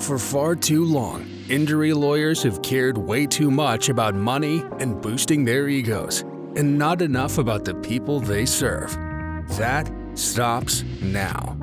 [0.00, 5.44] For far too long, injury lawyers have cared way too much about money and boosting
[5.44, 6.20] their egos,
[6.54, 8.92] and not enough about the people they serve.
[9.56, 11.56] That stops now.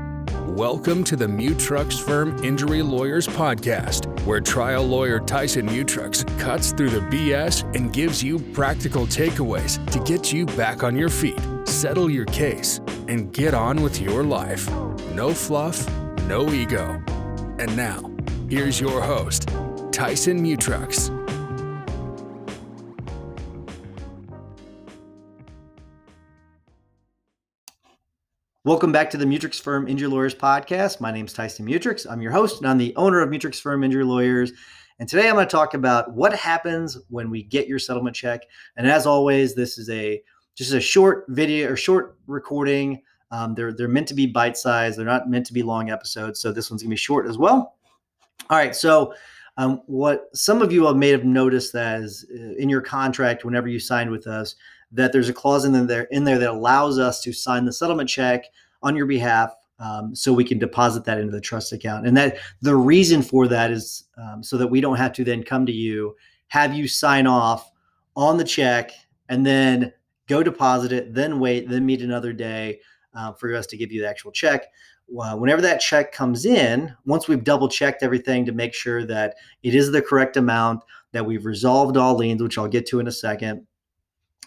[0.48, 6.90] Welcome to the Mutrux Firm Injury Lawyers Podcast, where trial lawyer Tyson Mutrux cuts through
[6.90, 12.10] the BS and gives you practical takeaways to get you back on your feet, settle
[12.10, 14.70] your case, and get on with your life.
[15.14, 15.88] No fluff,
[16.28, 17.02] no ego.
[17.60, 18.13] And now,
[18.50, 19.50] here's your host,
[19.92, 21.10] Tyson Mutrux.
[28.66, 31.02] Welcome back to the Mutrux Firm Injury Lawyers podcast.
[31.02, 32.08] My name is Tyson Mutrux.
[32.10, 34.54] I'm your host and I'm the owner of Mutrux Firm Injury Lawyers.
[35.00, 38.42] And today I'm going to talk about what happens when we get your settlement check.
[38.78, 40.22] And as always, this is a
[40.56, 43.02] just a short video or short recording.
[43.32, 44.98] Um, they're they're meant to be bite sized.
[44.98, 46.40] They're not meant to be long episodes.
[46.40, 47.76] So this one's going to be short as well.
[48.50, 48.76] All right.
[48.76, 49.14] So
[49.58, 53.80] um, what some of you may have noticed as uh, in your contract, whenever you
[53.80, 54.56] signed with us,
[54.92, 58.10] that there's a clause in there in there that allows us to sign the settlement
[58.10, 58.46] check
[58.82, 62.08] on your behalf um, so we can deposit that into the trust account.
[62.08, 65.44] And that the reason for that is um, so that we don't have to then
[65.44, 66.16] come to you,
[66.48, 67.72] have you sign off
[68.16, 68.92] on the check,
[69.30, 69.92] and then
[70.28, 72.80] go deposit it, then wait, then meet another day
[73.16, 74.66] uh, for us to give you the actual check.
[75.20, 79.36] Uh, whenever that check comes in, once we've double checked everything to make sure that
[79.62, 83.08] it is the correct amount, that we've resolved all liens, which I'll get to in
[83.08, 83.68] a second,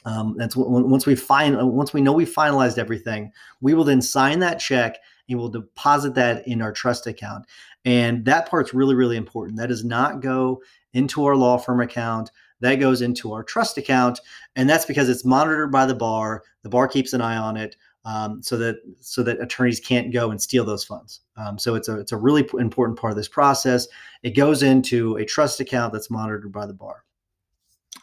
[0.07, 4.39] um, that's once we find once we know we finalized everything, we will then sign
[4.39, 7.45] that check and we'll deposit that in our trust account.
[7.85, 9.59] And that part's really really important.
[9.59, 12.31] That does not go into our law firm account.
[12.61, 14.21] That goes into our trust account,
[14.55, 16.45] and that's because it's monitored by the bar.
[16.63, 17.77] The bar keeps an eye on it.
[18.07, 21.23] Um, so that so that attorneys can't go and steal those funds.
[21.37, 23.89] Um, so it's a it's a really important part of this process.
[24.23, 27.03] It goes into a trust account that's monitored by the bar.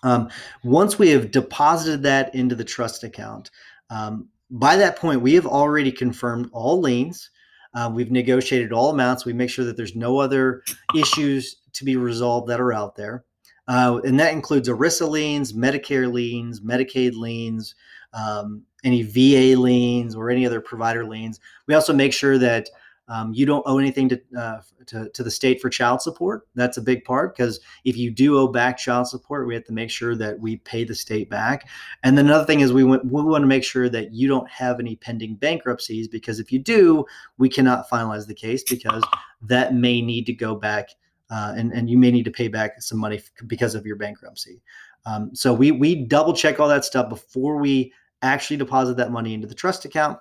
[0.03, 0.29] Um,
[0.65, 3.49] once we have deposited that into the trust account,
[3.89, 7.29] um, by that point, we have already confirmed all liens.
[7.73, 9.25] Uh, we've negotiated all amounts.
[9.25, 10.63] We make sure that there's no other
[10.93, 13.23] issues to be resolved that are out there.
[13.67, 17.75] Uh, and that includes ERISA liens, Medicare liens, Medicaid liens,
[18.13, 21.39] um, any VA liens, or any other provider liens.
[21.67, 22.69] We also make sure that
[23.09, 26.47] um, you don't owe anything to, uh, to, to the state for child support.
[26.55, 29.73] That's a big part because if you do owe back child support, we have to
[29.73, 31.67] make sure that we pay the state back.
[32.03, 34.49] And then another thing is we want, we want to make sure that you don't
[34.49, 37.05] have any pending bankruptcies because if you do,
[37.37, 39.03] we cannot finalize the case because
[39.41, 40.89] that may need to go back
[41.29, 44.61] uh, and, and you may need to pay back some money because of your bankruptcy.
[45.05, 47.91] Um, so we we double check all that stuff before we
[48.23, 50.17] actually deposit that money into the trust account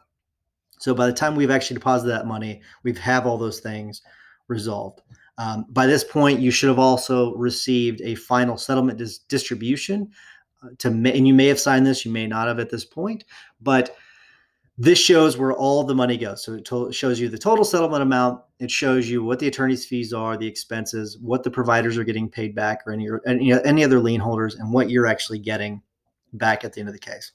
[0.83, 4.03] so by the time we've actually deposited that money, we've have all those things
[4.49, 5.01] resolved.
[5.39, 10.11] Um, by this point, you should have also received a final settlement dis- distribution.
[10.61, 13.23] Uh, to and you may have signed this, you may not have at this point,
[13.61, 13.97] but
[14.77, 16.43] this shows where all the money goes.
[16.43, 18.43] So it to- shows you the total settlement amount.
[18.59, 22.29] It shows you what the attorney's fees are, the expenses, what the providers are getting
[22.29, 25.81] paid back, or any any, any other lien holders, and what you're actually getting
[26.33, 27.31] back at the end of the case.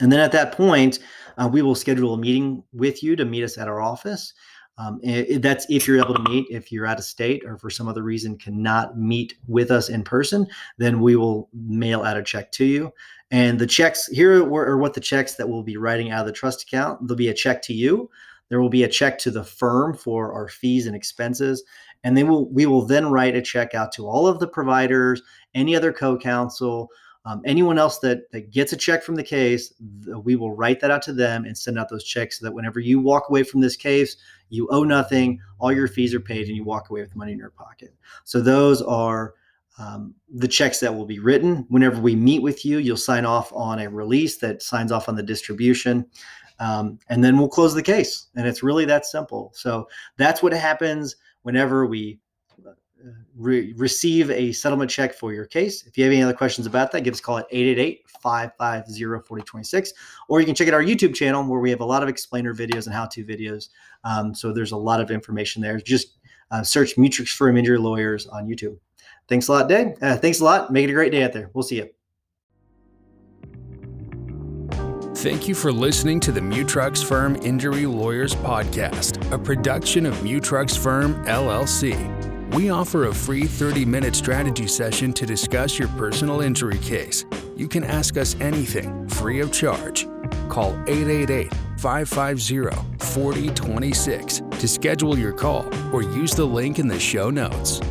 [0.00, 0.98] And then at that point,
[1.38, 4.34] uh, we will schedule a meeting with you to meet us at our office.
[4.78, 6.46] Um, it, that's if you're able to meet.
[6.50, 10.04] If you're out of state or for some other reason cannot meet with us in
[10.04, 10.46] person,
[10.76, 12.92] then we will mail out a check to you.
[13.30, 16.32] And the checks here are what the checks that we'll be writing out of the
[16.32, 17.00] trust account.
[17.06, 18.10] There'll be a check to you.
[18.48, 21.64] There will be a check to the firm for our fees and expenses,
[22.04, 25.20] and then we'll we will then write a check out to all of the providers,
[25.54, 26.88] any other co-counsel,
[27.26, 29.74] um, anyone else that, that gets a check from the case,
[30.22, 32.78] we will write that out to them and send out those checks so that whenever
[32.78, 34.16] you walk away from this case,
[34.48, 37.38] you owe nothing, all your fees are paid, and you walk away with money in
[37.38, 37.92] your pocket.
[38.22, 39.34] So those are
[39.76, 41.66] um, the checks that will be written.
[41.68, 45.16] Whenever we meet with you, you'll sign off on a release that signs off on
[45.16, 46.06] the distribution.
[46.60, 48.28] Um, and then we'll close the case.
[48.36, 49.50] And it's really that simple.
[49.54, 52.20] So that's what happens whenever we
[53.36, 55.84] re- receive a settlement check for your case.
[55.86, 59.90] If you have any other questions about that, give us a call at 888-550-4026,
[60.28, 62.54] or you can check out our YouTube channel where we have a lot of explainer
[62.54, 63.68] videos and how-to videos.
[64.04, 65.78] Um, so there's a lot of information there.
[65.78, 66.18] Just
[66.50, 68.76] uh, search Mutrux Firm Injury Lawyers on YouTube.
[69.28, 69.94] Thanks a lot, Dave.
[70.00, 70.72] Uh, thanks a lot.
[70.72, 71.50] Make it a great day out there.
[71.52, 71.88] We'll see you.
[75.16, 80.78] Thank you for listening to the Mutrux Firm Injury Lawyers Podcast, a production of Mutrux
[80.78, 82.35] Firm LLC.
[82.56, 87.26] We offer a free 30 minute strategy session to discuss your personal injury case.
[87.54, 90.08] You can ask us anything free of charge.
[90.48, 97.28] Call 888 550 4026 to schedule your call or use the link in the show
[97.28, 97.82] notes.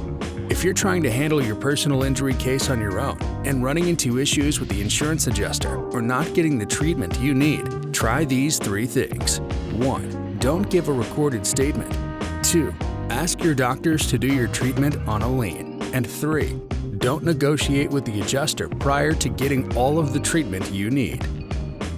[0.50, 4.18] If you're trying to handle your personal injury case on your own and running into
[4.18, 8.88] issues with the insurance adjuster or not getting the treatment you need, try these three
[8.88, 9.42] things.
[9.74, 10.40] 1.
[10.40, 11.96] Don't give a recorded statement.
[12.44, 12.74] 2.
[13.16, 15.82] Ask your doctors to do your treatment on a lien.
[15.94, 16.60] And 3.
[16.98, 21.26] Don't negotiate with the adjuster prior to getting all of the treatment you need.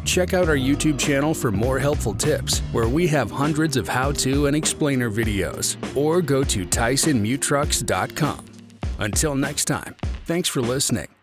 [0.06, 4.12] Check out our YouTube channel for more helpful tips, where we have hundreds of how
[4.12, 8.46] to and explainer videos, or go to TysonMutrux.com.
[9.00, 11.17] Until next time, thanks for listening.